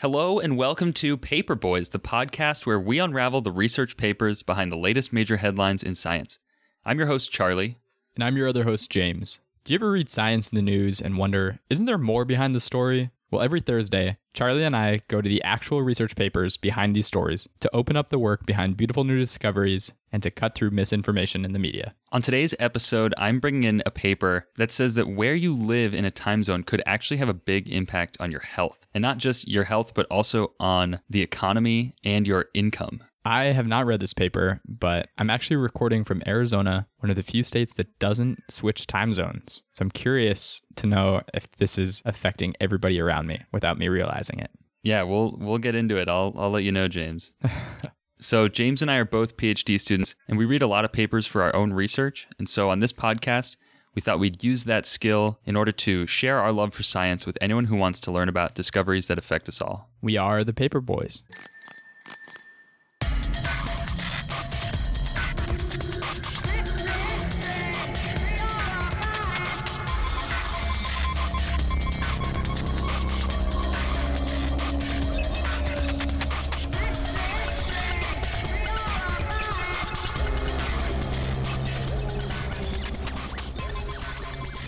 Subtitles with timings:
[0.00, 4.72] Hello and welcome to Paper Boys, the podcast where we unravel the research papers behind
[4.72, 6.38] the latest major headlines in science.
[6.86, 7.76] I'm your host, Charlie.
[8.14, 9.40] And I'm your other host, James.
[9.62, 12.60] Do you ever read science in the news and wonder, isn't there more behind the
[12.60, 13.10] story?
[13.30, 17.46] Well, every Thursday, Charlie and I go to the actual research papers behind these stories
[17.60, 21.52] to open up the work behind beautiful new discoveries and to cut through misinformation in
[21.52, 21.94] the media.
[22.10, 26.04] On today's episode, I'm bringing in a paper that says that where you live in
[26.04, 28.80] a time zone could actually have a big impact on your health.
[28.94, 33.04] And not just your health, but also on the economy and your income.
[33.24, 37.22] I have not read this paper, but I'm actually recording from Arizona, one of the
[37.22, 39.62] few states that doesn't switch time zones.
[39.72, 44.38] So I'm curious to know if this is affecting everybody around me without me realizing
[44.38, 44.50] it.
[44.82, 46.08] Yeah, we'll we'll get into it.
[46.08, 47.34] I'll I'll let you know, James.
[48.20, 51.26] so James and I are both PhD students and we read a lot of papers
[51.26, 52.26] for our own research.
[52.38, 53.56] And so on this podcast,
[53.94, 57.36] we thought we'd use that skill in order to share our love for science with
[57.40, 59.90] anyone who wants to learn about discoveries that affect us all.
[60.00, 61.22] We are the Paper Boys.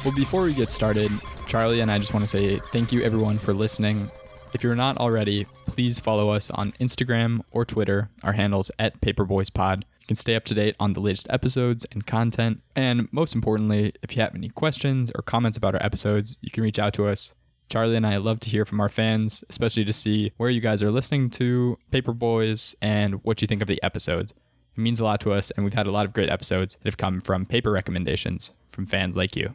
[0.04, 1.12] Well, before we get started,
[1.46, 4.10] Charlie and I just want to say thank you everyone for listening.
[4.52, 8.10] If you're not already, please follow us on Instagram or Twitter.
[8.24, 9.82] Our handles at PaperboysPod.
[10.00, 12.62] You can stay up to date on the latest episodes and content.
[12.74, 16.64] And most importantly, if you have any questions or comments about our episodes, you can
[16.64, 17.36] reach out to us.
[17.68, 20.82] Charlie and I love to hear from our fans, especially to see where you guys
[20.82, 24.32] are listening to Paper Boys and what you think of the episodes.
[24.32, 26.88] It means a lot to us, and we've had a lot of great episodes that
[26.88, 29.54] have come from paper recommendations from fans like you.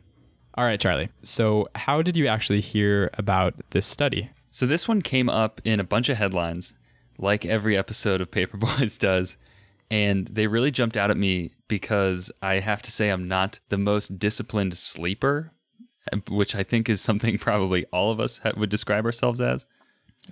[0.57, 1.09] All right, Charlie.
[1.21, 4.31] So, how did you actually hear about this study?
[4.49, 6.73] So this one came up in a bunch of headlines,
[7.19, 9.37] like every episode of Paper Boys does,
[9.91, 13.77] and they really jumped out at me because I have to say I'm not the
[13.77, 15.51] most disciplined sleeper,
[16.27, 19.67] which I think is something probably all of us would describe ourselves as.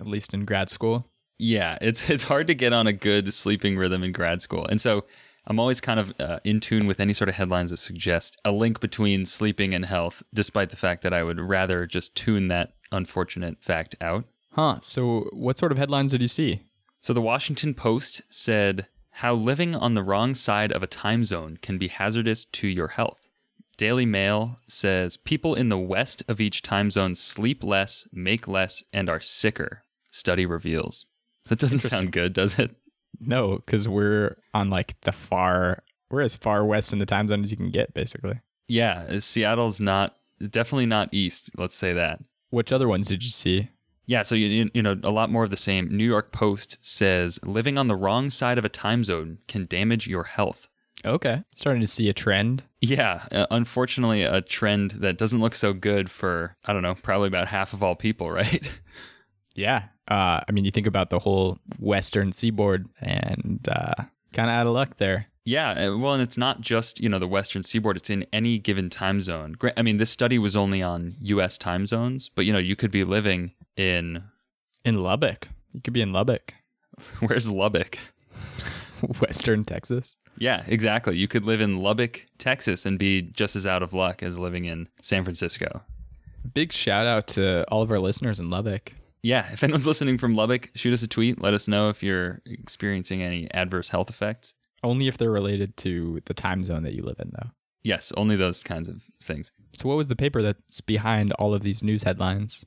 [0.00, 1.06] At least in grad school.
[1.38, 4.80] Yeah, it's it's hard to get on a good sleeping rhythm in grad school, and
[4.80, 5.04] so
[5.46, 8.50] I'm always kind of uh, in tune with any sort of headlines that suggest a
[8.50, 12.72] link between sleeping and health, despite the fact that I would rather just tune that
[12.90, 14.24] unfortunate fact out.
[14.52, 14.78] Huh.
[14.80, 16.62] So, what sort of headlines did you see?
[17.00, 21.58] So, the Washington Post said how living on the wrong side of a time zone
[21.62, 23.28] can be hazardous to your health.
[23.76, 28.82] Daily Mail says people in the west of each time zone sleep less, make less,
[28.92, 29.82] and are sicker.
[30.10, 31.06] Study reveals.
[31.48, 32.74] That doesn't sound good, does it?
[33.20, 37.42] No, because we're on like the far, we're as far west in the time zone
[37.42, 38.40] as you can get, basically.
[38.68, 40.16] Yeah, uh, Seattle's not
[40.50, 41.50] definitely not east.
[41.56, 42.20] Let's say that.
[42.50, 43.70] Which other ones did you see?
[44.06, 45.88] Yeah, so you you know a lot more of the same.
[45.88, 50.06] New York Post says living on the wrong side of a time zone can damage
[50.06, 50.68] your health.
[51.04, 52.62] Okay, starting to see a trend.
[52.80, 57.28] Yeah, uh, unfortunately, a trend that doesn't look so good for I don't know, probably
[57.28, 58.80] about half of all people, right?
[59.56, 64.54] Yeah, uh, I mean, you think about the whole Western seaboard and uh, kind of
[64.54, 65.26] out of luck there.
[65.44, 68.90] Yeah, well, and it's not just you know the Western Seaboard; it's in any given
[68.90, 69.54] time zone.
[69.76, 71.56] I mean, this study was only on U.S.
[71.56, 74.24] time zones, but you know, you could be living in
[74.84, 75.48] in Lubbock.
[75.72, 76.52] You could be in Lubbock.
[77.20, 77.96] Where's Lubbock?
[79.20, 80.16] Western Texas.
[80.36, 81.16] Yeah, exactly.
[81.16, 84.64] You could live in Lubbock, Texas, and be just as out of luck as living
[84.64, 85.82] in San Francisco.
[86.54, 90.34] Big shout out to all of our listeners in Lubbock yeah, if anyone's listening from
[90.34, 91.40] Lubbock, shoot us a tweet.
[91.40, 94.54] Let us know if you're experiencing any adverse health effects.
[94.82, 97.50] Only if they're related to the time zone that you live in, though.
[97.82, 99.52] Yes, only those kinds of things.
[99.74, 102.64] So, what was the paper that's behind all of these news headlines?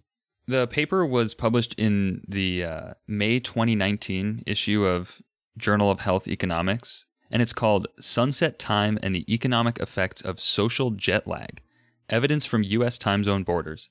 [0.47, 5.21] The paper was published in the uh, May 2019 issue of
[5.57, 10.89] Journal of Health Economics, and it's called Sunset Time and the Economic Effects of Social
[10.91, 11.61] Jet Lag
[12.09, 12.97] Evidence from U.S.
[12.97, 13.89] Time Zone Borders.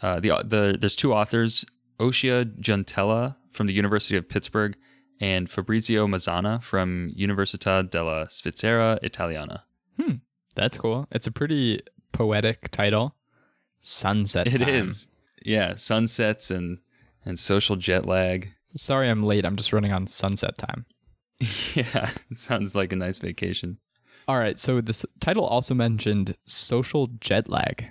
[0.00, 1.64] Uh, the, the, there's two authors,
[2.02, 4.76] Osea Giuntella from the University of Pittsburgh
[5.20, 9.64] and Fabrizio Mazzonna from Università della Svizzera Italiana.
[9.96, 10.16] Hmm,
[10.56, 11.06] that's cool.
[11.12, 11.80] It's a pretty
[12.10, 13.14] poetic title.
[13.80, 14.48] Sunset.
[14.48, 14.68] It time.
[14.68, 15.06] is.
[15.44, 16.78] Yeah, sunsets and
[17.24, 18.52] and social jet lag.
[18.74, 19.46] Sorry, I'm late.
[19.46, 20.86] I'm just running on sunset time.
[21.74, 23.78] yeah, it sounds like a nice vacation.
[24.26, 24.58] All right.
[24.58, 27.86] So this title also mentioned social jet lag.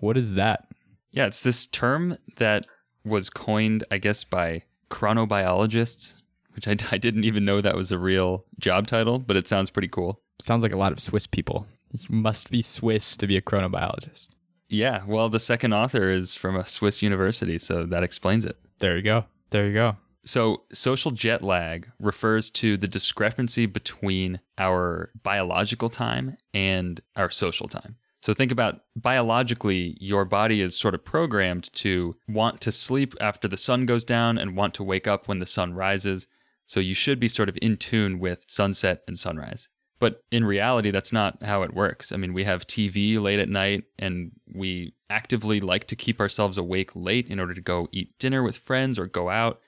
[0.00, 0.66] What is that?
[1.12, 2.66] Yeah, it's this term that
[3.04, 6.22] was coined, I guess, by chronobiologists,
[6.54, 9.70] which I, I didn't even know that was a real job title, but it sounds
[9.70, 10.20] pretty cool.
[10.40, 11.66] Sounds like a lot of Swiss people.
[11.92, 14.30] You must be Swiss to be a chronobiologist.
[14.68, 18.56] Yeah, well, the second author is from a Swiss university, so that explains it.
[18.78, 19.24] There you go.
[19.50, 19.96] There you go.
[20.24, 27.68] So, social jet lag refers to the discrepancy between our biological time and our social
[27.68, 27.96] time.
[28.24, 33.48] So, think about biologically, your body is sort of programmed to want to sleep after
[33.48, 36.26] the sun goes down and want to wake up when the sun rises.
[36.66, 39.68] So, you should be sort of in tune with sunset and sunrise.
[39.98, 42.12] But in reality, that's not how it works.
[42.12, 46.56] I mean, we have TV late at night and we actively like to keep ourselves
[46.56, 49.60] awake late in order to go eat dinner with friends or go out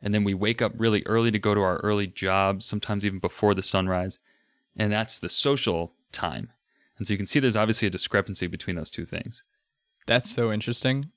[0.00, 3.18] and then we wake up really early to go to our early jobs, sometimes even
[3.18, 4.18] before the sunrise.
[4.78, 6.52] And that's the social time.
[6.98, 9.42] And so you can see there's obviously a discrepancy between those two things.
[10.06, 11.10] That's so interesting.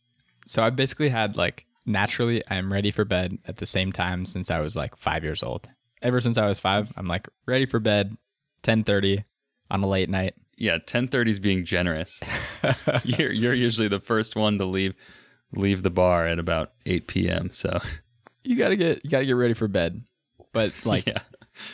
[0.47, 4.51] So I basically had like naturally I'm ready for bed at the same time since
[4.51, 5.69] I was like 5 years old.
[6.01, 8.17] Ever since I was 5, I'm like ready for bed
[8.63, 9.23] 10:30
[9.69, 10.35] on a late night.
[10.57, 12.21] Yeah, 10:30 is being generous.
[13.03, 14.93] you're you're usually the first one to leave
[15.53, 17.49] leave the bar at about 8 p.m.
[17.51, 17.79] So
[18.43, 20.03] you gotta get you gotta get ready for bed.
[20.53, 21.19] But like, yeah.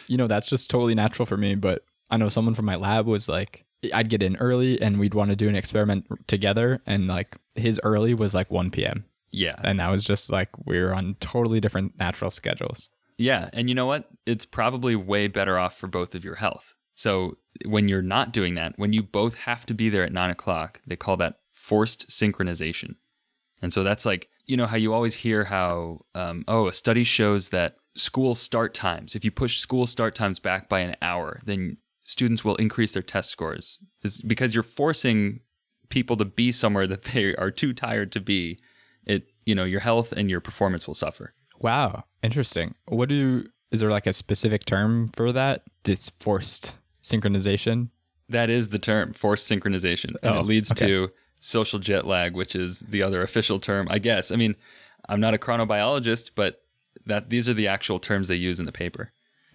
[0.08, 1.56] you know, that's just totally natural for me.
[1.56, 5.14] But I know someone from my lab was like, I'd get in early and we'd
[5.14, 9.06] want to do an experiment together, and like his early was like 1 p.m.
[9.32, 12.90] Yeah, and that was just like we were on totally different natural schedules.
[13.18, 14.10] Yeah, and you know what?
[14.26, 16.76] It's probably way better off for both of your health.
[16.94, 20.30] So when you're not doing that, when you both have to be there at nine
[20.30, 22.96] o'clock, they call that forced synchronization.
[23.62, 27.04] And so that's like you know how you always hear how um, oh a study
[27.04, 31.42] shows that school start times if you push school start times back by an hour
[31.46, 35.40] then students will increase their test scores it's because you're forcing
[35.90, 38.60] people to be somewhere that they are too tired to be
[39.06, 43.82] it you know your health and your performance will suffer wow interesting what do is
[43.82, 47.90] there like a specific term for that this forced synchronization
[48.30, 50.88] that is the term forced synchronization and oh, it leads okay.
[50.88, 51.10] to
[51.40, 54.32] social jet lag, which is the other official term, I guess.
[54.32, 54.56] I mean,
[55.08, 56.62] I'm not a chronobiologist, but
[57.06, 59.12] that these are the actual terms they use in the paper.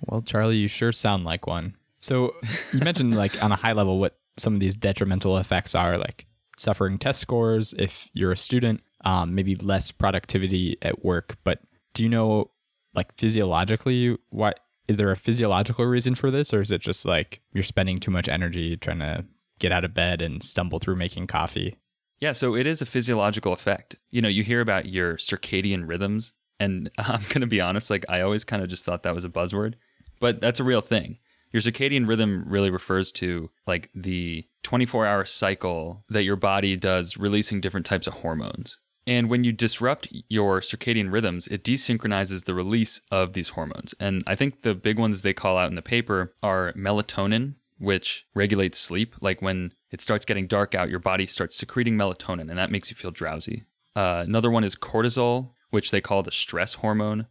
[0.06, 1.76] Well, Charlie, you sure sound like one.
[2.02, 2.34] So
[2.72, 6.26] you mentioned like on a high level what some of these detrimental effects are, like
[6.58, 11.36] suffering test scores if you're a student, um, maybe less productivity at work.
[11.44, 11.60] But
[11.94, 12.50] do you know,
[12.94, 17.40] like physiologically, what is there a physiological reason for this, or is it just like
[17.54, 19.24] you're spending too much energy trying to
[19.62, 21.76] get out of bed and stumble through making coffee.
[22.20, 23.96] Yeah, so it is a physiological effect.
[24.10, 28.04] You know, you hear about your circadian rhythms, and I'm going to be honest, like
[28.08, 29.74] I always kind of just thought that was a buzzword,
[30.20, 31.18] but that's a real thing.
[31.52, 37.16] Your circadian rhythm really refers to like the 24 hour cycle that your body does
[37.16, 38.78] releasing different types of hormones.
[39.06, 43.94] And when you disrupt your circadian rhythms, it desynchronizes the release of these hormones.
[43.98, 48.26] And I think the big ones they call out in the paper are melatonin, which
[48.34, 49.16] regulates sleep.
[49.20, 52.90] Like when it starts getting dark out, your body starts secreting melatonin, and that makes
[52.90, 53.64] you feel drowsy.
[53.96, 57.26] Uh, another one is cortisol, which they call the stress hormone.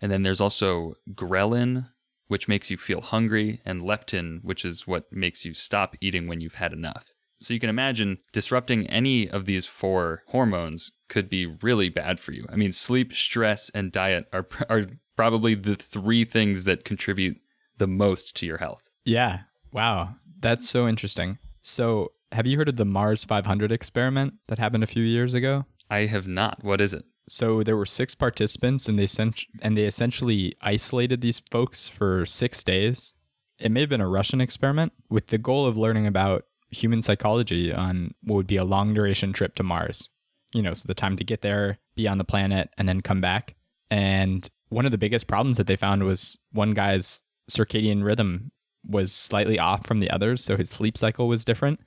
[0.00, 1.88] And then there's also ghrelin,
[2.32, 6.40] which makes you feel hungry, and leptin, which is what makes you stop eating when
[6.40, 7.04] you've had enough.
[7.42, 12.32] So you can imagine disrupting any of these four hormones could be really bad for
[12.32, 12.46] you.
[12.50, 17.36] I mean, sleep, stress, and diet are, are probably the three things that contribute
[17.76, 18.84] the most to your health.
[19.04, 19.40] Yeah.
[19.70, 21.36] Wow, that's so interesting.
[21.60, 25.66] So, have you heard of the Mars 500 experiment that happened a few years ago?
[25.90, 26.64] I have not.
[26.64, 27.04] What is it?
[27.28, 32.26] So there were six participants, and they sent, and they essentially isolated these folks for
[32.26, 33.14] six days.
[33.58, 37.72] It may have been a Russian experiment with the goal of learning about human psychology
[37.72, 40.08] on what would be a long duration trip to Mars.
[40.52, 43.20] You know, so the time to get there, be on the planet, and then come
[43.20, 43.54] back.
[43.90, 48.50] And one of the biggest problems that they found was one guy's circadian rhythm
[48.84, 51.80] was slightly off from the others, so his sleep cycle was different.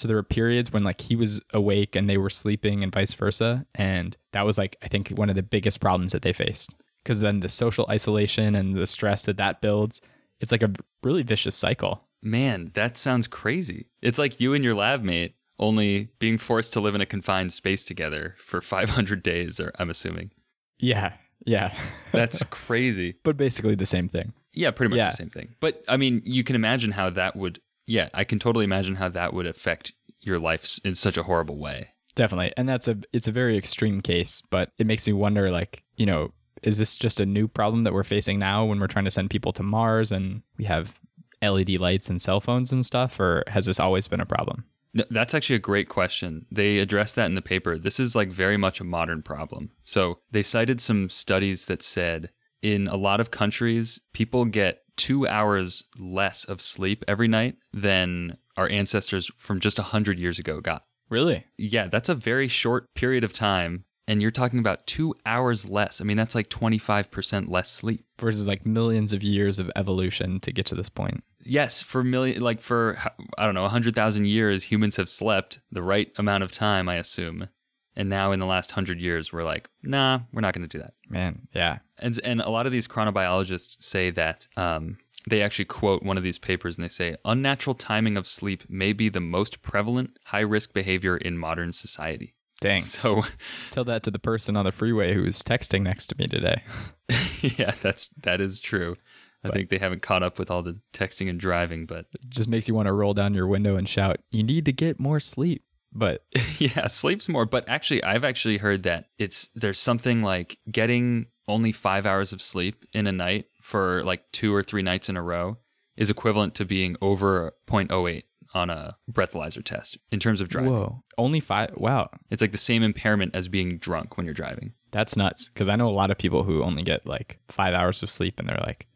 [0.00, 3.12] So there were periods when like he was awake and they were sleeping and vice
[3.12, 6.74] versa, and that was like I think one of the biggest problems that they faced
[7.04, 10.00] because then the social isolation and the stress that that builds,
[10.40, 12.02] it's like a really vicious cycle.
[12.22, 13.88] Man, that sounds crazy.
[14.00, 17.52] It's like you and your lab mate only being forced to live in a confined
[17.52, 20.30] space together for 500 days or I'm assuming.
[20.78, 21.12] Yeah.
[21.44, 21.76] Yeah.
[22.12, 23.16] That's crazy.
[23.22, 24.32] But basically the same thing.
[24.54, 25.10] Yeah, pretty much yeah.
[25.10, 25.54] the same thing.
[25.60, 27.60] But I mean, you can imagine how that would.
[27.90, 31.58] Yeah, I can totally imagine how that would affect your life in such a horrible
[31.58, 31.88] way.
[32.14, 35.82] Definitely, and that's a it's a very extreme case, but it makes me wonder, like
[35.96, 36.32] you know,
[36.62, 39.30] is this just a new problem that we're facing now when we're trying to send
[39.30, 41.00] people to Mars and we have
[41.42, 44.66] LED lights and cell phones and stuff, or has this always been a problem?
[44.94, 46.46] No, that's actually a great question.
[46.50, 47.76] They addressed that in the paper.
[47.76, 49.70] This is like very much a modern problem.
[49.82, 52.30] So they cited some studies that said
[52.62, 58.36] in a lot of countries, people get two hours less of sleep every night than
[58.58, 60.84] our ancestors from just 100 years ago got.
[61.08, 61.46] Really?
[61.56, 66.00] Yeah, that's a very short period of time And you're talking about two hours less.
[66.00, 68.04] I mean, that's like 25% less sleep.
[68.18, 71.22] Versus like millions of years of evolution to get to this point.
[71.44, 72.98] Yes, for million, like for,
[73.38, 77.50] I don't know, 100,000 years, humans have slept the right amount of time, I assume.
[77.96, 80.82] And now in the last 100 years, we're like, nah, we're not going to do
[80.82, 80.94] that.
[81.08, 81.78] Man, yeah.
[81.98, 86.22] And, and a lot of these chronobiologists say that um, they actually quote one of
[86.22, 90.40] these papers and they say unnatural timing of sleep may be the most prevalent high
[90.40, 92.34] risk behavior in modern society.
[92.60, 92.82] Dang.
[92.82, 93.22] So
[93.70, 96.62] tell that to the person on the freeway who was texting next to me today.
[97.40, 98.96] yeah, that's that is true.
[99.42, 102.28] I but, think they haven't caught up with all the texting and driving, but it
[102.28, 105.00] just makes you want to roll down your window and shout, "You need to get
[105.00, 106.24] more sleep." But
[106.58, 111.72] yeah, sleep's more, but actually I've actually heard that it's there's something like getting only
[111.72, 115.22] 5 hours of sleep in a night for like 2 or 3 nights in a
[115.22, 115.58] row
[115.96, 118.22] is equivalent to being over 0.08
[118.54, 120.72] on a breathalyzer test in terms of driving.
[120.72, 121.04] Whoa.
[121.18, 121.70] Only five?
[121.76, 122.10] Wow.
[122.30, 124.72] It's like the same impairment as being drunk when you're driving.
[124.90, 125.48] That's nuts.
[125.48, 128.40] Because I know a lot of people who only get like five hours of sleep
[128.40, 128.86] and they're like,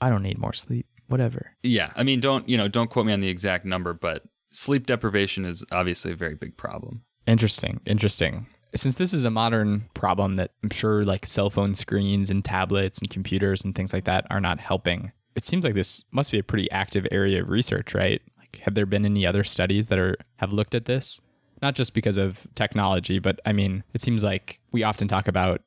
[0.00, 0.86] I don't need more sleep.
[1.08, 1.52] Whatever.
[1.62, 1.92] Yeah.
[1.96, 5.44] I mean, don't, you know, don't quote me on the exact number, but sleep deprivation
[5.44, 7.02] is obviously a very big problem.
[7.26, 7.80] Interesting.
[7.86, 8.46] Interesting.
[8.74, 12.98] Since this is a modern problem that I'm sure like cell phone screens and tablets
[12.98, 16.38] and computers and things like that are not helping, it seems like this must be
[16.38, 18.22] a pretty active area of research, right?
[18.38, 21.20] Like have there been any other studies that are have looked at this?
[21.62, 25.62] Not just because of technology, but I mean, it seems like we often talk about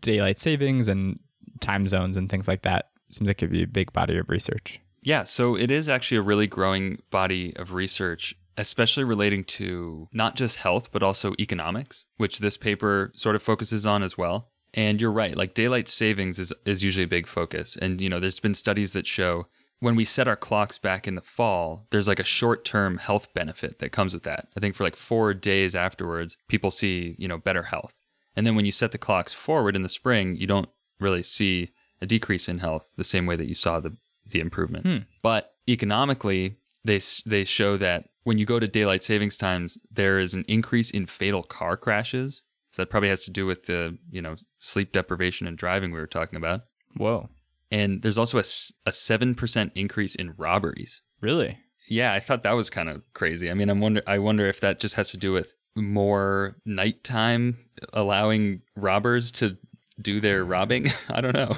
[0.00, 1.18] daylight savings and
[1.60, 2.90] time zones and things like that.
[3.08, 4.80] It seems like it could be a big body of research.
[5.08, 10.36] Yeah, so it is actually a really growing body of research, especially relating to not
[10.36, 14.50] just health, but also economics, which this paper sort of focuses on as well.
[14.74, 17.74] And you're right, like daylight savings is, is usually a big focus.
[17.74, 19.46] And, you know, there's been studies that show
[19.80, 23.32] when we set our clocks back in the fall, there's like a short term health
[23.32, 24.48] benefit that comes with that.
[24.58, 27.94] I think for like four days afterwards, people see, you know, better health.
[28.36, 30.68] And then when you set the clocks forward in the spring, you don't
[31.00, 31.70] really see
[32.02, 33.96] a decrease in health the same way that you saw the,
[34.30, 34.86] the improvement.
[34.86, 34.98] Hmm.
[35.22, 40.34] But economically, they, they show that when you go to daylight savings times, there is
[40.34, 42.44] an increase in fatal car crashes.
[42.70, 45.98] So that probably has to do with the, you know, sleep deprivation and driving we
[45.98, 46.62] were talking about.
[46.96, 47.30] Whoa.
[47.70, 48.44] And there's also a,
[48.86, 51.02] a 7% increase in robberies.
[51.20, 51.58] Really?
[51.88, 53.50] Yeah, I thought that was kind of crazy.
[53.50, 57.58] I mean, I'm wonder I wonder if that just has to do with more nighttime
[57.92, 59.56] allowing robbers to
[60.00, 60.88] do their robbing.
[61.08, 61.56] I don't know.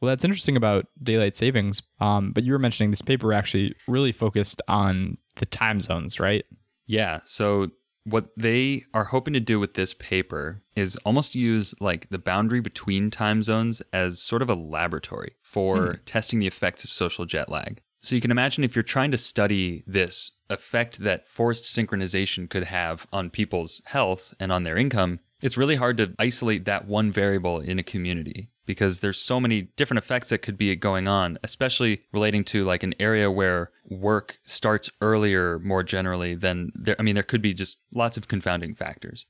[0.00, 1.82] Well, that's interesting about daylight savings.
[2.00, 6.44] Um, but you were mentioning this paper actually really focused on the time zones, right?
[6.86, 7.20] Yeah.
[7.24, 7.68] So
[8.04, 12.60] what they are hoping to do with this paper is almost use like the boundary
[12.60, 15.92] between time zones as sort of a laboratory for hmm.
[16.06, 17.82] testing the effects of social jet lag.
[18.00, 22.64] So you can imagine if you're trying to study this effect that forced synchronization could
[22.64, 27.12] have on people's health and on their income, it's really hard to isolate that one
[27.12, 31.38] variable in a community because there's so many different effects that could be going on,
[31.42, 36.96] especially relating to like an area where work starts earlier more generally than there.
[36.98, 39.26] I mean, there could be just lots of confounding factors.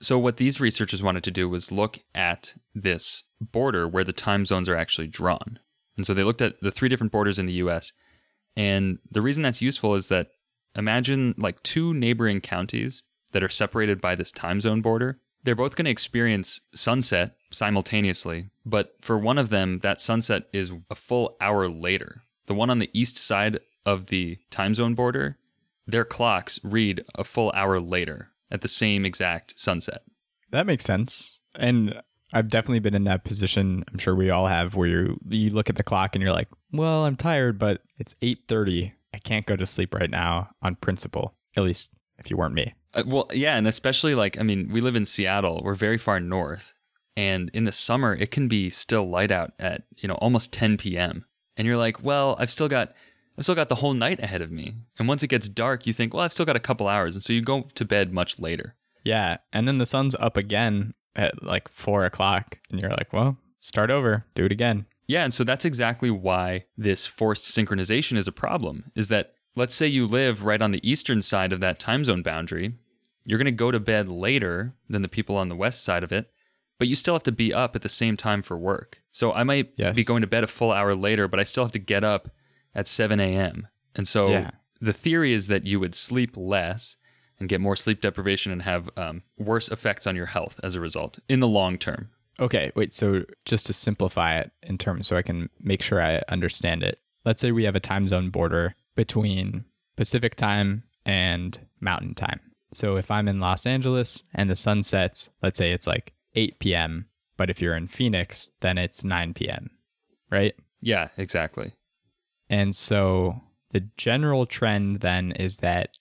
[0.00, 4.44] So, what these researchers wanted to do was look at this border where the time
[4.44, 5.58] zones are actually drawn.
[5.96, 7.92] And so they looked at the three different borders in the US.
[8.56, 10.28] And the reason that's useful is that
[10.74, 15.20] imagine like two neighboring counties that are separated by this time zone border.
[15.46, 20.72] They're both going to experience sunset simultaneously, but for one of them, that sunset is
[20.90, 22.22] a full hour later.
[22.46, 25.38] The one on the east side of the time zone border,
[25.86, 30.02] their clocks read a full hour later at the same exact sunset.
[30.50, 31.38] That makes sense.
[31.54, 33.84] And I've definitely been in that position.
[33.86, 36.48] I'm sure we all have where you you look at the clock and you're like,
[36.72, 38.94] "Well, I'm tired, but it's 8:30.
[39.14, 42.74] I can't go to sleep right now on principle." At least if you weren't me.
[42.96, 45.60] Uh, well, yeah, and especially like I mean, we live in Seattle.
[45.62, 46.72] We're very far north.
[47.16, 50.76] And in the summer, it can be still light out at, you know, almost 10
[50.76, 51.24] p.m.
[51.56, 52.92] And you're like, well, I've still got
[53.38, 54.76] I've still got the whole night ahead of me.
[54.98, 57.14] And once it gets dark, you think, well, I've still got a couple hours.
[57.14, 58.74] And so you go to bed much later.
[59.04, 59.38] Yeah.
[59.52, 62.58] And then the sun's up again at like four o'clock.
[62.70, 64.86] And you're like, well, start over, do it again.
[65.06, 65.24] Yeah.
[65.24, 69.86] And so that's exactly why this forced synchronization is a problem is that let's say
[69.86, 72.74] you live right on the eastern side of that time zone boundary.
[73.26, 76.12] You're going to go to bed later than the people on the west side of
[76.12, 76.30] it
[76.78, 79.02] but you still have to be up at the same time for work.
[79.10, 79.96] So I might yes.
[79.96, 82.30] be going to bed a full hour later, but I still have to get up
[82.74, 83.68] at 7 a.m.
[83.94, 84.50] And so yeah.
[84.80, 86.96] the theory is that you would sleep less
[87.38, 90.80] and get more sleep deprivation and have um, worse effects on your health as a
[90.80, 92.10] result in the long term.
[92.38, 92.92] Okay, wait.
[92.92, 97.00] So just to simplify it in terms so I can make sure I understand it.
[97.24, 99.64] Let's say we have a time zone border between
[99.96, 102.40] Pacific time and Mountain time.
[102.72, 106.58] So if I'm in Los Angeles and the sun sets, let's say it's like 8
[106.58, 107.06] p.m.,
[107.36, 109.70] but if you're in Phoenix, then it's 9 p.m.,
[110.30, 110.54] right?
[110.80, 111.72] Yeah, exactly.
[112.48, 115.98] And so the general trend then is that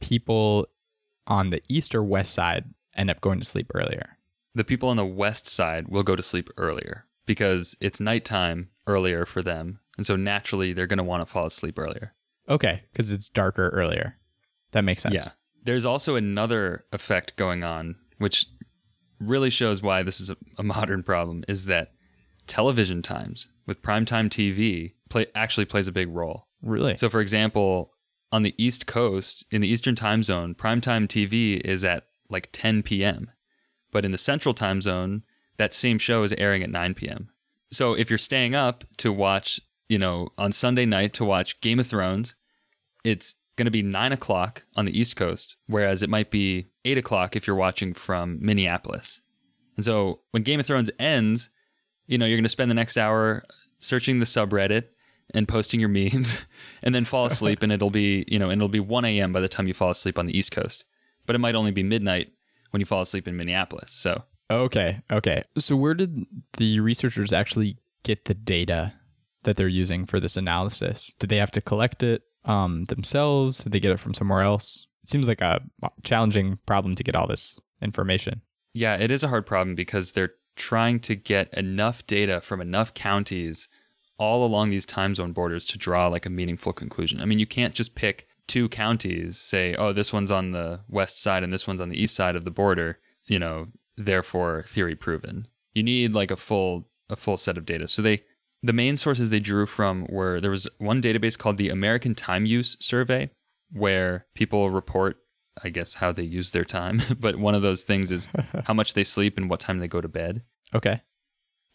[0.00, 0.66] people
[1.26, 2.64] on the east or west side
[2.96, 4.18] end up going to sleep earlier.
[4.54, 9.24] The people on the west side will go to sleep earlier because it's nighttime earlier
[9.24, 9.80] for them.
[9.96, 12.14] And so naturally, they're going to want to fall asleep earlier.
[12.48, 14.16] Okay, because it's darker earlier.
[14.72, 15.14] That makes sense.
[15.14, 15.28] Yeah.
[15.64, 18.46] There's also another effect going on, which
[19.18, 21.92] really shows why this is a, a modern problem, is that
[22.46, 26.48] television times with primetime TV play, actually plays a big role.
[26.62, 26.96] Really?
[26.96, 27.92] So, for example,
[28.32, 32.82] on the East Coast, in the Eastern time zone, primetime TV is at like 10
[32.82, 33.30] p.m.
[33.92, 35.22] But in the Central time zone,
[35.56, 37.30] that same show is airing at 9 p.m.
[37.70, 41.78] So, if you're staying up to watch, you know, on Sunday night to watch Game
[41.78, 42.34] of Thrones,
[43.04, 46.96] it's going to be 9 o'clock on the East Coast, whereas it might be 8
[46.96, 49.20] o'clock if you're watching from Minneapolis.
[49.76, 51.50] And so, when Game of Thrones ends,
[52.06, 53.44] you know, you're going to spend the next hour
[53.78, 54.84] searching the subreddit
[55.34, 56.40] and posting your memes
[56.82, 59.32] and then fall asleep and it'll be, you know, and it'll be 1 a.m.
[59.32, 60.84] by the time you fall asleep on the East Coast.
[61.26, 62.32] But it might only be midnight
[62.70, 63.92] when you fall asleep in Minneapolis.
[63.92, 65.00] So, Okay.
[65.12, 65.42] Okay.
[65.56, 66.26] So where did
[66.56, 68.94] the researchers actually get the data
[69.44, 71.14] that they're using for this analysis?
[71.18, 73.58] Did they have to collect it um, themselves?
[73.58, 74.86] Did they get it from somewhere else?
[75.02, 75.60] It seems like a
[76.02, 78.42] challenging problem to get all this information.
[78.74, 82.92] yeah, it is a hard problem because they're trying to get enough data from enough
[82.94, 83.68] counties
[84.18, 87.20] all along these time zone borders to draw like a meaningful conclusion.
[87.20, 91.22] I mean, you can't just pick two counties, say, oh, this one's on the west
[91.22, 94.94] side and this one's on the east side of the border, you know, therefore theory
[94.94, 95.48] proven.
[95.74, 97.88] You need like a full a full set of data.
[97.88, 98.22] So they
[98.62, 102.46] the main sources they drew from were there was one database called the American Time
[102.46, 103.30] Use Survey
[103.72, 105.18] where people report
[105.62, 108.28] I guess how they use their time, but one of those things is
[108.64, 110.42] how much they sleep and what time they go to bed.
[110.74, 111.02] Okay.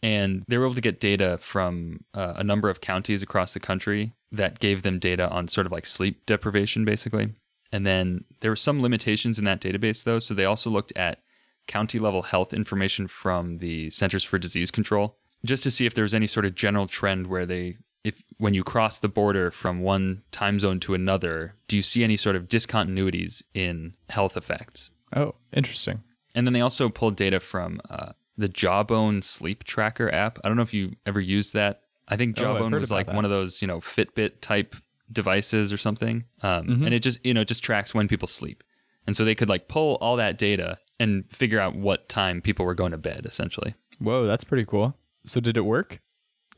[0.02, 3.60] and they were able to get data from uh, a number of counties across the
[3.60, 7.34] country that gave them data on sort of like sleep deprivation basically.
[7.72, 10.18] And then there were some limitations in that database though.
[10.18, 11.20] So they also looked at
[11.66, 16.02] county level health information from the centers for disease control just to see if there
[16.02, 19.80] was any sort of general trend where they if when you cross the border from
[19.80, 24.90] one time zone to another do you see any sort of discontinuities in health effects
[25.14, 26.02] Oh, interesting.
[26.34, 30.38] and then they also pulled data from uh, the Jawbone sleep tracker app.
[30.44, 31.82] I don't know if you ever used that.
[32.08, 33.14] I think Oh, Jawbone heard was like that.
[33.14, 34.74] one of those, you know, Fitbit type
[35.10, 36.24] devices or something.
[36.42, 36.84] Um, Mhm.
[36.86, 38.62] And it just, you know, just tracks when people sleep.
[39.06, 42.66] And so they could like pull all that data and figure out what time people
[42.66, 43.74] were going to bed, essentially.
[44.00, 44.96] Whoa, that's pretty cool.
[45.26, 46.00] So did it work?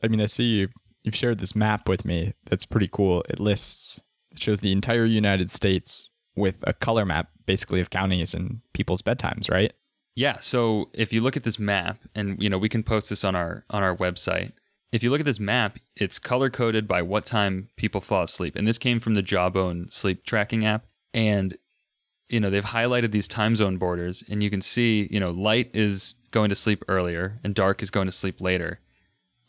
[0.03, 0.69] I mean, I see you
[1.03, 2.33] you've shared this map with me.
[2.45, 3.23] That's pretty cool.
[3.29, 4.01] It lists
[4.31, 9.01] it shows the entire United States with a color map basically of counties and people's
[9.01, 9.73] bedtimes, right?
[10.15, 10.37] Yeah.
[10.39, 13.35] So if you look at this map, and you know, we can post this on
[13.35, 14.53] our on our website.
[14.91, 18.55] If you look at this map, it's color coded by what time people fall asleep,
[18.55, 20.85] and this came from the Jawbone sleep tracking app.
[21.13, 21.57] And
[22.29, 25.69] you know, they've highlighted these time zone borders, and you can see, you know, light
[25.73, 28.79] is going to sleep earlier, and dark is going to sleep later.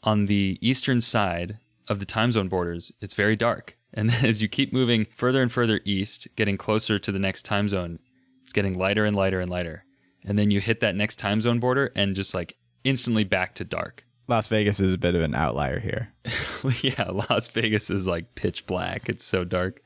[0.02, 3.76] On the eastern side of the time zone borders, it's very dark.
[3.92, 7.68] And as you keep moving further and further east, getting closer to the next time
[7.68, 7.98] zone,
[8.44, 9.84] it's getting lighter and lighter and lighter
[10.24, 13.64] and then you hit that next time zone border and just like instantly back to
[13.64, 14.04] dark.
[14.28, 16.12] Las Vegas is a bit of an outlier here.
[16.82, 19.08] yeah, Las Vegas is like pitch black.
[19.08, 19.80] It's so dark.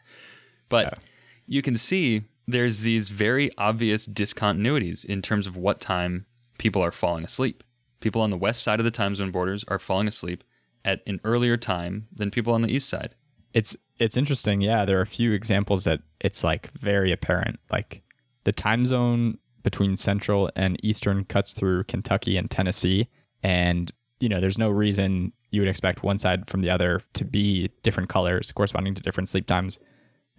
[0.68, 0.98] But Yeah.
[1.46, 6.26] you can see there's these very obvious discontinuities in terms of what time
[6.58, 7.62] people are falling asleep.
[8.00, 10.44] People on the west side of the time zone borders are falling asleep
[10.84, 13.14] at an earlier time than people on the east side.
[13.52, 14.60] It's it's interesting.
[14.60, 17.60] Yeah, there are a few examples that it's like very apparent.
[17.70, 18.02] Like
[18.42, 23.08] the time zone between central and eastern cuts through Kentucky and Tennessee
[23.42, 27.24] and you know, there's no reason you would expect one side from the other to
[27.24, 29.78] be different colors corresponding to different sleep times.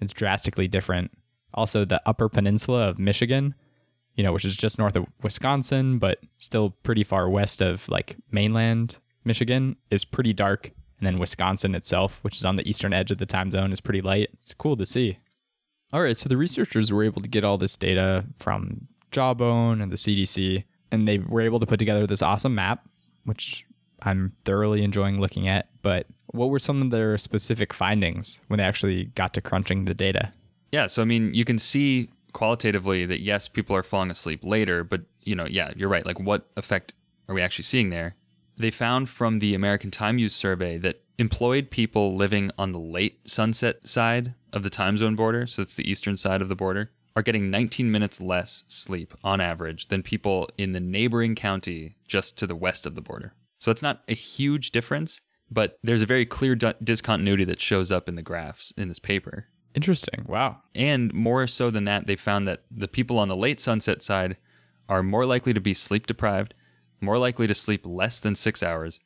[0.01, 1.11] It's drastically different.
[1.55, 3.55] Also, the upper peninsula of Michigan,
[4.15, 8.17] you know, which is just north of Wisconsin, but still pretty far west of like
[8.29, 10.71] mainland Michigan, is pretty dark.
[10.99, 13.81] And then Wisconsin itself, which is on the eastern edge of the time zone, is
[13.81, 14.29] pretty light.
[14.33, 15.19] It's cool to see.
[15.91, 19.91] All right, so the researchers were able to get all this data from Jawbone and
[19.91, 22.85] the CDC, and they were able to put together this awesome map,
[23.23, 23.65] which
[24.01, 25.69] I'm thoroughly enjoying looking at.
[25.81, 29.93] But what were some of their specific findings when they actually got to crunching the
[29.93, 30.33] data?
[30.75, 34.83] Yeah, so I mean, you can see qualitatively that yes, people are falling asleep later,
[34.83, 36.05] but you know, yeah, you're right.
[36.05, 36.91] Like, what effect
[37.29, 38.17] are we actually seeing there?
[38.57, 43.21] They found from the American Time Use Survey that employed people living on the late
[43.25, 46.91] sunset side of the time zone border, so it's the eastern side of the border,
[47.15, 52.35] are getting 19 minutes less sleep on average than people in the neighboring county just
[52.39, 53.33] to the west of the border.
[53.59, 57.93] So it's not a huge difference, but there's a very clear di- discontinuity that shows
[57.93, 59.47] up in the graphs in this paper.
[59.75, 60.25] Interesting.
[60.27, 60.61] Wow.
[60.73, 64.37] And more so than that, they found that the people on the late sunset side
[64.87, 66.53] are more likely to be sleep deprived,
[67.01, 69.01] more likely to sleep less than six hours,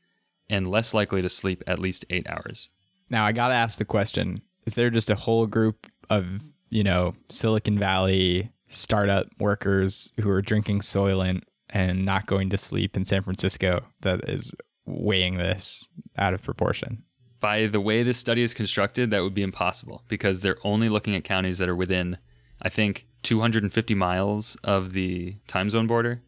[0.48, 2.70] and less likely to sleep at least eight hours.
[3.10, 7.16] Now I gotta ask the question: Is there just a whole group of you know
[7.30, 13.24] Silicon Valley startup workers who are drinking Soylent and not going to sleep in San
[13.24, 14.54] Francisco that is
[14.86, 17.04] weighing this out of proportion?
[17.40, 21.16] By the way this study is constructed, that would be impossible because they're only looking
[21.16, 22.18] at counties that are within,
[22.62, 26.22] I think, 250 miles of the time zone border,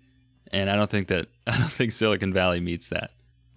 [0.52, 3.12] and I don't think that I don't think Silicon Valley meets that.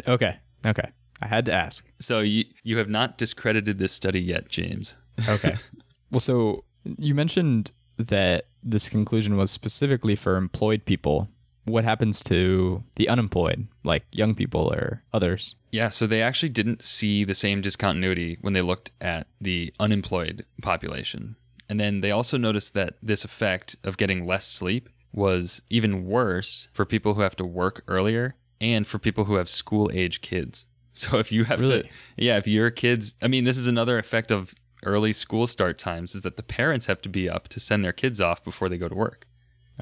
[0.06, 0.36] Okay.
[0.66, 0.90] Okay.
[1.22, 1.84] I had to ask.
[2.00, 4.94] So you you have not discredited this study yet, James.
[5.28, 5.56] Okay.
[6.10, 6.64] well, so
[6.98, 11.28] you mentioned that this conclusion was specifically for employed people.
[11.64, 15.56] What happens to the unemployed, like young people or others?
[15.70, 20.44] Yeah, so they actually didn't see the same discontinuity when they looked at the unemployed
[20.62, 21.36] population.
[21.68, 26.68] And then they also noticed that this effect of getting less sleep was even worse
[26.72, 30.66] for people who have to work earlier and for people who have school age kids.
[30.96, 31.82] So if you have Really?
[31.82, 35.76] to, yeah, if your kids, I mean, this is another effect of early school start
[35.76, 38.68] times is that the parents have to be up to send their kids off before
[38.68, 39.26] they go to work.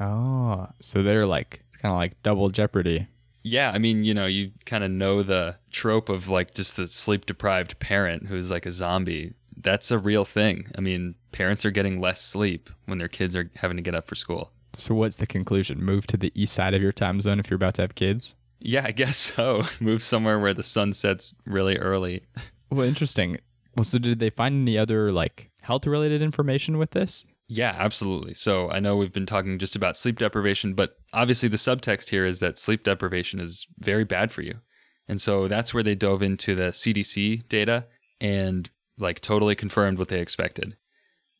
[0.00, 3.08] Oh, so they're like kind of like double jeopardy.
[3.42, 6.86] Yeah, I mean, you know, you kind of know the trope of like just the
[6.86, 9.34] sleep deprived parent who's like a zombie.
[9.60, 10.68] That's a real thing.
[10.78, 14.06] I mean, parents are getting less sleep when their kids are having to get up
[14.06, 14.52] for school.
[14.74, 15.84] So what's the conclusion?
[15.84, 18.36] Move to the east side of your time zone if you're about to have kids?
[18.60, 19.64] Yeah, I guess so.
[19.80, 22.22] Move somewhere where the sun sets really early.
[22.70, 23.36] Well, interesting.
[23.76, 27.26] Well, so did they find any other like health related information with this?
[27.54, 28.32] Yeah, absolutely.
[28.32, 32.24] So I know we've been talking just about sleep deprivation, but obviously the subtext here
[32.24, 34.60] is that sleep deprivation is very bad for you.
[35.06, 37.84] And so that's where they dove into the CDC data
[38.22, 40.76] and like totally confirmed what they expected.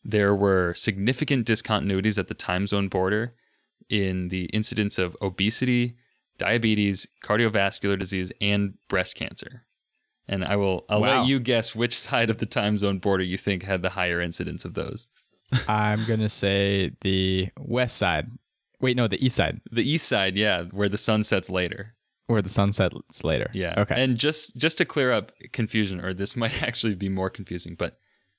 [0.05, 3.35] There were significant discontinuities at the time zone border
[3.89, 5.97] in the incidence of obesity,
[6.37, 9.65] diabetes, cardiovascular disease, and breast cancer.
[10.29, 11.21] And I will I'll Wow.
[11.21, 14.21] let you guess which side of the time zone border you think had the higher
[14.21, 15.09] incidence of those.
[15.69, 18.31] I'm gonna say the west side.
[18.81, 21.95] Wait, no, the east side, The east side, yeah, where the sun sets later.
[22.27, 23.51] where the sun sets later.
[23.53, 23.75] Yeah.
[23.79, 23.95] Okay.
[24.03, 27.99] And just just to clear up confusion, or this might actually be more confusing, but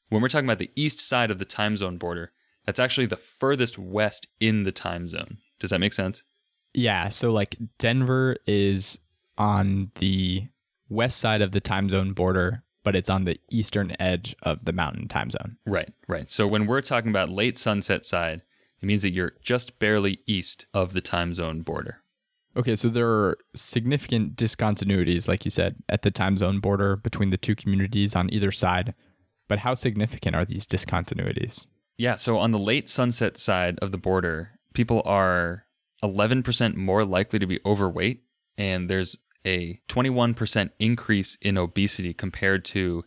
[0.09, 2.31] when we're talking about the east side of the time zone border,
[2.65, 5.37] that's actually the furthest west in the time zone.
[5.59, 6.23] Does that make sense?
[6.73, 7.09] yeah.
[7.09, 8.97] So like Denver is
[9.37, 10.47] on the
[10.89, 14.73] west side of the time zone border, but it's on the eastern edge of the
[14.73, 15.57] mountain time zone.
[15.65, 16.29] Right, right.
[16.29, 18.41] So when we're talking about late sunset side,
[18.81, 22.01] it means that you're just barely east of the time zone border.
[22.55, 27.31] Okay, so there are significant discontinuities, like you said, at the time zone border between
[27.31, 28.93] the two communities on either side.
[29.47, 31.67] But how significant are these discontinuities?
[31.97, 35.65] Yeah, so on the late sunset side of the border, people are
[36.03, 38.23] 11% more likely to be overweight,
[38.57, 43.03] and there's a 21% increase in obesity compared to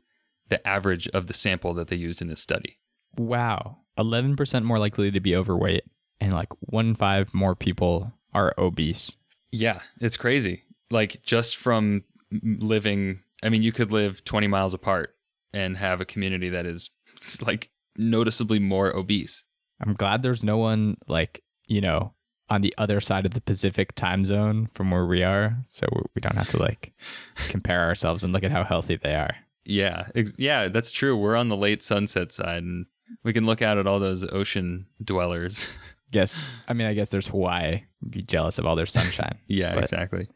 [0.49, 2.79] the average of the sample that they used in this study.
[3.17, 3.79] Wow.
[3.99, 5.85] 11% more likely to be overweight,
[6.21, 9.17] and like one in five more people are obese.
[9.51, 10.65] Yeah, it's crazy.
[10.91, 15.15] Like just from living, I mean, you could live 20 miles apart
[15.53, 16.91] and have a community that is
[17.41, 19.45] like noticeably more obese.
[19.81, 22.13] I'm glad there's no one like, you know,
[22.49, 25.57] on the other side of the Pacific time zone from where we are.
[25.67, 26.93] So we don't have to like
[27.49, 29.35] compare ourselves and look at how healthy they are.
[29.65, 31.17] Yeah, ex- yeah, that's true.
[31.17, 32.87] We're on the late sunset side, and
[33.25, 35.67] we can look out at all those ocean dwellers.
[36.13, 37.83] Guess, I mean, I guess there's Hawaii.
[38.09, 39.39] Be jealous of all their sunshine.
[39.49, 40.29] yeah, But- exactly.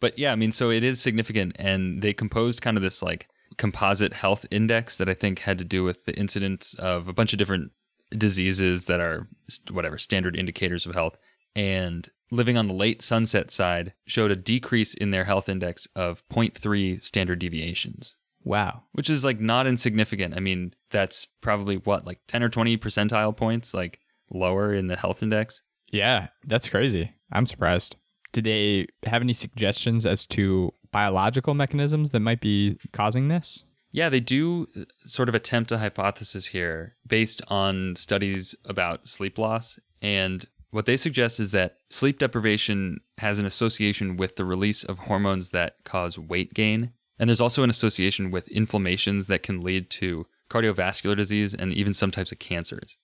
[0.00, 3.28] But yeah, I mean, so it is significant, and they composed kind of this like
[3.56, 7.32] composite health index that I think had to do with the incidence of a bunch
[7.32, 7.70] of different
[8.18, 9.28] diseases that are
[9.70, 11.16] whatever standard indicators of health.
[11.54, 16.22] And living on the late sunset side showed a decrease in their health index of
[16.28, 18.16] 0.3 standard deviations.
[18.44, 18.82] Wow.
[18.92, 20.36] which is like not insignificant.
[20.36, 24.00] I mean, that's probably what, like 10 or 20 percentile points, like
[24.32, 25.62] lower in the health index.
[25.92, 27.12] Yeah, that's crazy.
[27.30, 27.96] I'm surprised.
[28.32, 33.64] Did they have any suggestions as to biological mechanisms that might be causing this?
[33.92, 39.36] Yeah, they do uh, sort of attempt a hypothesis here based on studies about sleep
[39.36, 39.78] loss.
[40.00, 45.00] And what they suggest is that sleep deprivation has an association with the release of
[45.00, 46.92] hormones that cause weight gain.
[47.18, 51.92] And there's also an association with inflammations that can lead to cardiovascular disease and even
[51.92, 52.96] some types of cancers.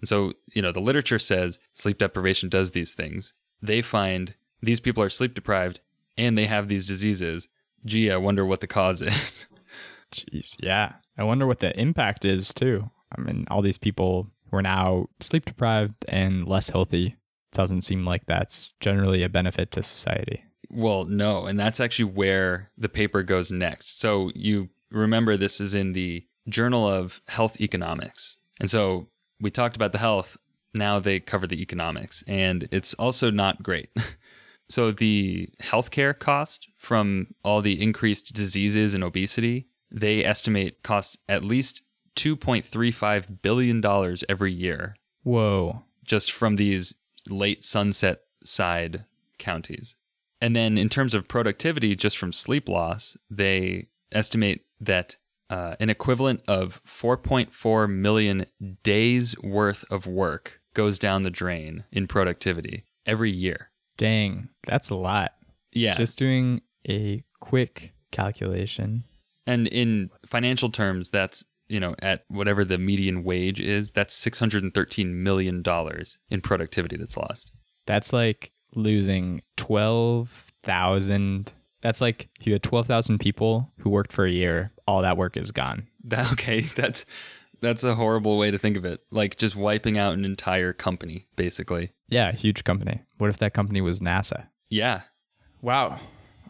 [0.00, 3.34] And so, you know, the literature says sleep deprivation does these things.
[3.62, 5.78] They find these people are sleep deprived
[6.18, 7.46] and they have these diseases.
[7.84, 9.46] Gee, I wonder what the cause is.
[10.12, 10.94] Jeez, yeah.
[11.16, 12.90] I wonder what the impact is too.
[13.16, 17.16] I mean, all these people who are now sleep deprived and less healthy
[17.52, 20.44] doesn't seem like that's generally a benefit to society.
[20.70, 23.98] Well, no, and that's actually where the paper goes next.
[23.98, 28.38] So you remember this is in the Journal of Health Economics.
[28.60, 29.08] And so
[29.40, 30.36] we talked about the health,
[30.72, 33.90] now they cover the economics, and it's also not great.
[34.70, 41.44] so the healthcare cost from all the increased diseases and obesity, they estimate costs at
[41.44, 41.82] least
[42.16, 45.82] 2.35 billion dollars every year Whoa.
[46.04, 46.94] just from these
[47.28, 49.04] late sunset side
[49.38, 49.94] counties.
[50.40, 55.16] And then in terms of productivity, just from sleep loss, they estimate that
[55.50, 58.46] uh, an equivalent of 4.4 million
[58.82, 63.70] days worth of work goes down the drain in productivity every year.
[63.96, 65.32] Dang, that's a lot.
[65.72, 65.94] Yeah.
[65.94, 69.04] Just doing a quick calculation.
[69.46, 75.06] and in financial terms, that's, you know, at whatever the median wage is, that's $613
[75.14, 75.62] million
[76.28, 77.50] in productivity that's lost.
[77.86, 81.52] That's like losing 12,000.
[81.80, 85.38] That's like if you had 12,000 people who worked for a year, all that work
[85.38, 85.88] is gone.
[86.04, 87.06] That okay, that's
[87.62, 89.00] that's a horrible way to think of it.
[89.10, 91.92] Like just wiping out an entire company, basically.
[92.08, 93.00] Yeah, a huge company.
[93.16, 94.48] What if that company was NASA?
[94.68, 95.02] Yeah.
[95.62, 96.00] Wow.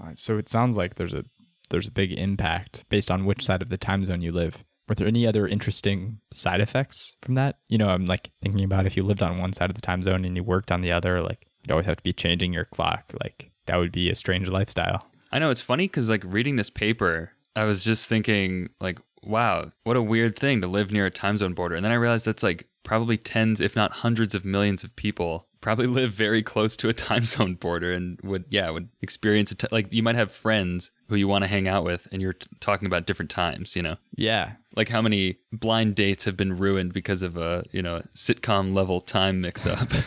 [0.03, 1.25] Uh, So it sounds like there's a
[1.71, 4.65] there's a big impact based on which side of the time zone you live.
[4.89, 7.59] Were there any other interesting side effects from that?
[7.69, 10.03] You know, I'm like thinking about if you lived on one side of the time
[10.03, 12.65] zone and you worked on the other, like you'd always have to be changing your
[12.65, 13.13] clock.
[13.23, 15.07] Like that would be a strange lifestyle.
[15.31, 19.73] I know it's funny cuz like reading this paper, I was just thinking like, wow,
[19.85, 21.75] what a weird thing to live near a time zone border.
[21.75, 25.47] And then I realized that's like probably tens if not hundreds of millions of people
[25.61, 29.63] probably live very close to a time zone border and would yeah, would experience it
[29.71, 32.49] like you might have friends who you want to hang out with and you're t-
[32.61, 33.97] talking about different times, you know.
[34.17, 34.53] Yeah.
[34.77, 39.01] like how many blind dates have been ruined because of a you know sitcom level
[39.01, 39.89] time mix up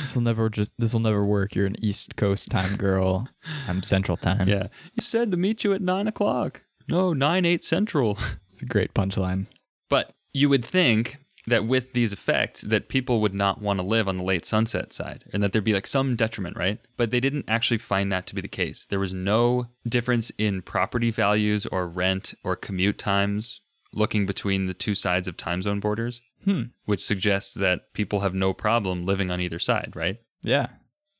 [0.00, 1.56] This will never just this will never work.
[1.56, 3.28] You're an East Coast time girl.
[3.66, 4.46] I'm Central time.
[4.48, 8.18] yeah you said to meet you at nine o'clock no nine eight central
[8.60, 9.46] It's a great punchline.
[9.88, 14.06] but you would think that with these effects that people would not want to live
[14.06, 17.20] on the late sunset side and that there'd be like some detriment right but they
[17.20, 21.64] didn't actually find that to be the case there was no difference in property values
[21.66, 23.62] or rent or commute times
[23.94, 26.64] looking between the two sides of time zone borders Hmm.
[26.84, 30.66] which suggests that people have no problem living on either side right Yeah.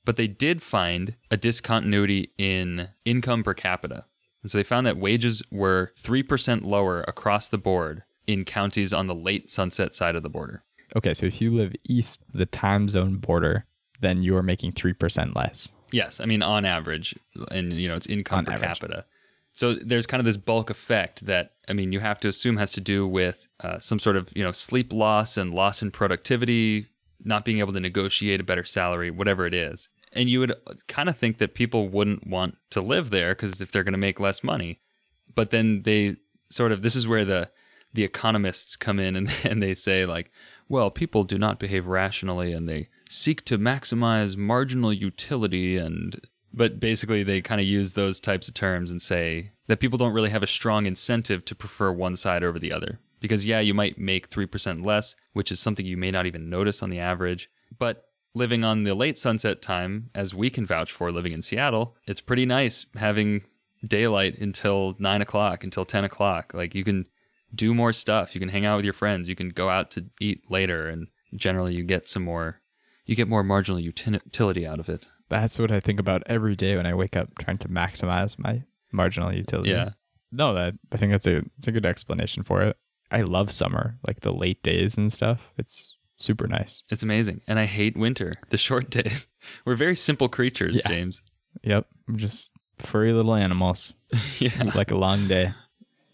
[0.04, 4.04] but they did find a discontinuity in income per capita.
[4.42, 9.06] And so they found that wages were 3% lower across the board in counties on
[9.06, 10.62] the late sunset side of the border.
[10.96, 13.66] Okay, so if you live east the time zone border,
[14.00, 15.70] then you are making 3% less.
[15.92, 17.16] Yes, I mean on average,
[17.50, 18.80] and you know it's income On per average.
[18.80, 19.04] capita.
[19.52, 22.72] So there's kind of this bulk effect that I mean you have to assume has
[22.72, 26.86] to do with uh, some sort of you know sleep loss and loss in productivity,
[27.24, 29.88] not being able to negotiate a better salary, whatever it is.
[30.12, 30.54] And you would
[30.88, 33.98] kind of think that people wouldn't want to live there because if they're going to
[33.98, 34.80] make less money,
[35.34, 36.16] but then they
[36.50, 37.50] sort of this is where the
[37.92, 40.30] the economists come in and, and they say like
[40.68, 46.80] well people do not behave rationally and they seek to maximize marginal utility and but
[46.80, 50.30] basically they kind of use those types of terms and say that people don't really
[50.30, 52.98] have a strong incentive to prefer one side over the other.
[53.20, 56.82] Because yeah you might make 3% less which is something you may not even notice
[56.82, 61.10] on the average but living on the late sunset time as we can vouch for
[61.10, 63.42] living in seattle it's pretty nice having
[63.86, 67.06] daylight until 9 o'clock until 10 o'clock like you can
[67.54, 68.34] do more stuff.
[68.34, 69.28] You can hang out with your friends.
[69.28, 72.60] You can go out to eat later, and generally you get some more.
[73.06, 75.06] You get more marginal utility out of it.
[75.28, 78.62] That's what I think about every day when I wake up trying to maximize my
[78.92, 79.70] marginal utility.
[79.70, 79.90] Yeah.
[80.32, 82.76] No, that I think that's a it's a good explanation for it.
[83.10, 85.50] I love summer, like the late days and stuff.
[85.58, 86.82] It's super nice.
[86.90, 88.34] It's amazing, and I hate winter.
[88.50, 89.28] The short days.
[89.64, 90.88] We're very simple creatures, Yeah.
[90.88, 91.22] James.
[91.62, 91.86] Yep.
[92.16, 93.92] Just furry little animals.
[94.38, 95.52] yeah, like a long day.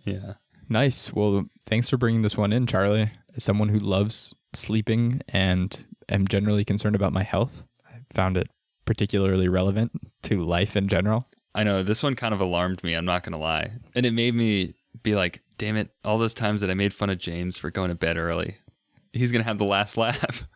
[0.04, 0.34] yeah.
[0.68, 1.12] Nice.
[1.12, 3.10] Well, thanks for bringing this one in, Charlie.
[3.36, 8.48] As someone who loves sleeping and am generally concerned about my health, I found it
[8.84, 9.92] particularly relevant
[10.22, 11.28] to life in general.
[11.54, 12.94] I know this one kind of alarmed me.
[12.94, 16.60] I'm not gonna lie, and it made me be like, "Damn it!" All those times
[16.62, 18.56] that I made fun of James for going to bed early,
[19.16, 20.46] he's gonna have the last laugh.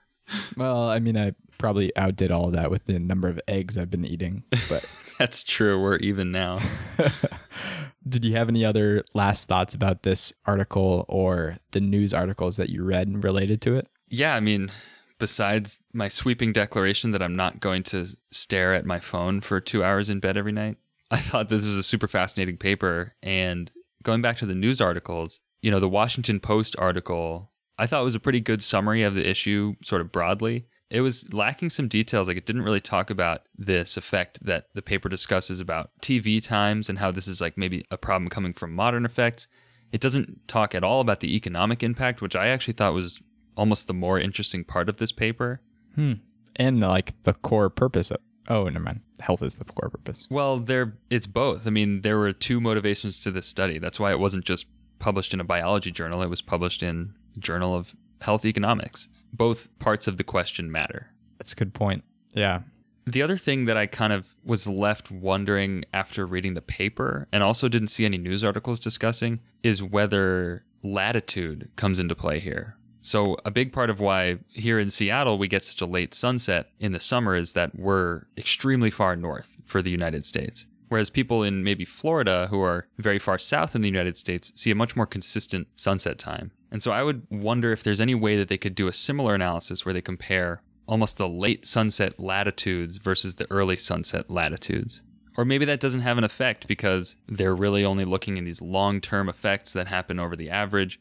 [0.57, 3.91] Well, I mean, I probably outdid all of that with the number of eggs I've
[3.91, 4.45] been eating.
[4.69, 4.85] But
[5.21, 5.79] That's true.
[5.79, 6.61] We're even now.
[8.09, 12.71] did you have any other last thoughts about this article or the news articles that
[12.71, 13.87] you read related to it?
[14.09, 14.71] Yeah, I mean,
[15.19, 19.85] besides my sweeping declaration that I'm not going to stare at my phone for two
[19.85, 20.79] hours in bed every night,
[21.11, 23.15] I thought this was a super fascinating paper.
[23.23, 23.71] And
[24.03, 27.50] going back to the news articles, you know, the Washington Post article,
[27.81, 30.67] I thought it was a pretty good summary of the issue, sort of broadly.
[30.91, 32.29] It was lacking some details.
[32.29, 36.91] Like, it didn't really talk about this effect that the paper discusses about TV times
[36.91, 39.47] and how this is like maybe a problem coming from modern effects.
[39.93, 43.23] It doesn't talk at all about the economic impact, which I actually thought was
[43.57, 45.63] almost the more interesting part of this paper.
[45.95, 46.15] Hmm.
[46.57, 49.01] And like the core purpose of oh, never mind.
[49.21, 50.27] Health is the core purpose.
[50.29, 51.67] Well, there it's both.
[51.67, 53.79] I mean, there were two motivations to this study.
[53.79, 54.67] That's why it wasn't just
[54.99, 56.21] published in a biology journal.
[56.21, 59.09] It was published in Journal of Health Economics.
[59.33, 61.11] Both parts of the question matter.
[61.39, 62.05] That's a good point.
[62.33, 62.61] Yeah.
[63.07, 67.43] The other thing that I kind of was left wondering after reading the paper and
[67.43, 72.77] also didn't see any news articles discussing is whether latitude comes into play here.
[73.03, 76.69] So, a big part of why here in Seattle we get such a late sunset
[76.79, 80.67] in the summer is that we're extremely far north for the United States.
[80.91, 84.73] Whereas people in maybe Florida who are very far south in the United States see
[84.73, 86.51] a much more consistent sunset time.
[86.73, 89.37] And so I would wonder if there's any way that they could do a similar
[89.37, 95.01] analysis where they compare almost the late sunset latitudes versus the early sunset latitudes.
[95.37, 99.01] Or maybe that doesn't have an effect because they're really only looking at these long
[99.01, 101.01] term effects that happen over the average.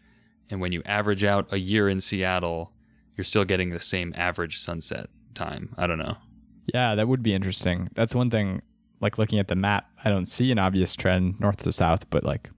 [0.52, 2.74] And when you average out a year in Seattle,
[3.18, 5.74] you're still getting the same average sunset time.
[5.80, 6.18] I don't know.
[6.72, 7.90] Yeah, that would be interesting.
[7.96, 8.62] That's one thing,
[9.02, 12.24] like looking at the map, I don't see an obvious trend north to south, but
[12.24, 12.50] like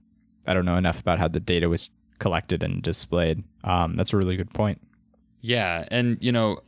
[0.46, 3.42] I don't know enough about how the data was collected and displayed.
[3.64, 4.80] Um, that's a really good point.
[5.40, 5.86] Yeah.
[5.90, 6.58] And, you know,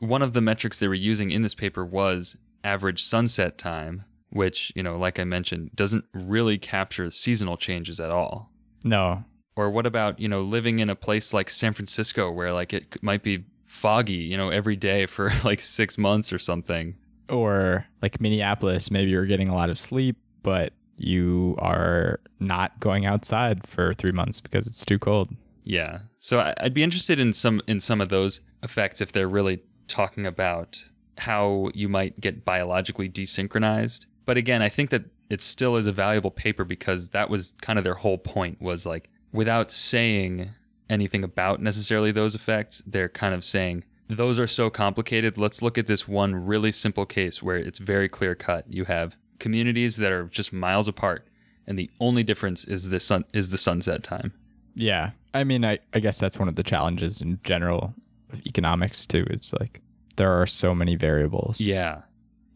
[0.00, 4.72] one of the metrics they were using in this paper was average sunset time, which,
[4.74, 8.50] you know, like I mentioned, doesn't really capture seasonal changes at all.
[8.84, 9.24] No.
[9.56, 13.00] Or what about, you know, living in a place like San Francisco where like it
[13.02, 16.96] might be foggy, you know, every day for like six months or something.
[17.28, 23.06] Or like Minneapolis, maybe you're getting a lot of sleep, but you are not going
[23.06, 25.30] outside for three months because it's too cold.
[25.64, 26.00] Yeah.
[26.18, 30.26] So I'd be interested in some in some of those effects if they're really talking
[30.26, 30.84] about
[31.18, 34.06] how you might get biologically desynchronized.
[34.26, 37.78] But again, I think that it still is a valuable paper because that was kind
[37.78, 40.50] of their whole point was like without saying
[40.90, 45.38] anything about necessarily those effects, they're kind of saying those are so complicated.
[45.38, 48.64] Let's look at this one really simple case where it's very clear cut.
[48.68, 51.26] You have communities that are just miles apart
[51.66, 54.32] and the only difference is the sun is the sunset time.
[54.74, 55.10] Yeah.
[55.32, 57.94] I mean, I, I guess that's one of the challenges in general
[58.32, 59.26] of economics too.
[59.30, 59.80] It's like
[60.16, 61.60] there are so many variables.
[61.60, 62.02] Yeah.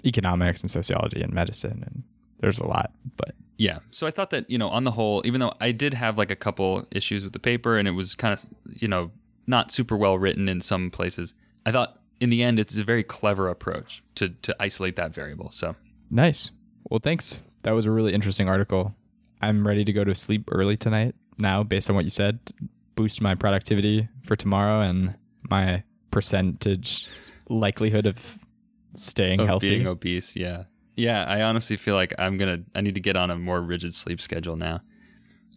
[0.04, 2.02] Economics and sociology and medicine and
[2.40, 3.80] there's a lot, but yeah.
[3.90, 6.30] So I thought that, you know, on the whole, even though I did have like
[6.30, 9.10] a couple issues with the paper and it was kind of, you know,
[9.48, 11.34] not super well written in some places,
[11.66, 15.50] I thought in the end it's a very clever approach to to isolate that variable.
[15.50, 15.76] So
[16.10, 16.50] Nice.
[16.88, 17.40] Well, thanks.
[17.62, 18.94] That was a really interesting article.
[19.42, 22.38] I'm ready to go to sleep early tonight now based on what you said.
[22.94, 27.06] Boost my productivity for tomorrow and my percentage
[27.48, 28.38] likelihood of
[28.94, 29.70] staying of healthy.
[29.70, 30.64] being obese, yeah.
[30.96, 33.60] Yeah, I honestly feel like I'm going to I need to get on a more
[33.60, 34.80] rigid sleep schedule now.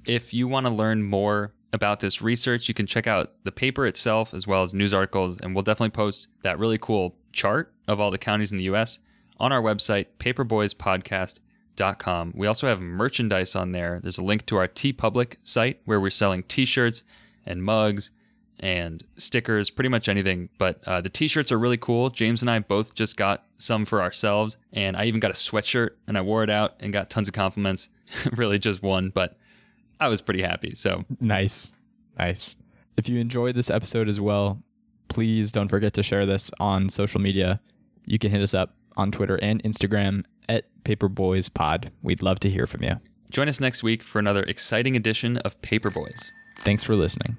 [0.05, 3.85] If you want to learn more about this research, you can check out the paper
[3.85, 7.99] itself as well as news articles and we'll definitely post that really cool chart of
[7.99, 8.99] all the counties in the US
[9.39, 12.33] on our website paperboyspodcast.com.
[12.35, 13.99] We also have merchandise on there.
[14.01, 17.03] There's a link to our TeePublic site where we're selling t-shirts
[17.45, 18.11] and mugs
[18.59, 20.49] and stickers, pretty much anything.
[20.57, 22.11] But uh, the t-shirts are really cool.
[22.11, 25.91] James and I both just got some for ourselves, and I even got a sweatshirt
[26.07, 27.89] and I wore it out and got tons of compliments.
[28.33, 29.37] really, just one, but
[30.01, 30.73] I was pretty happy.
[30.75, 31.71] So Nice.
[32.17, 32.57] Nice.
[32.97, 34.61] If you enjoyed this episode as well,
[35.07, 37.61] please don't forget to share this on social media.
[38.05, 41.89] You can hit us up on Twitter and Instagram at PaperboysPod.
[42.01, 42.95] We'd love to hear from you.
[43.29, 46.29] join us next week for another exciting edition of Paper Boys.
[46.59, 47.37] Thanks for listening.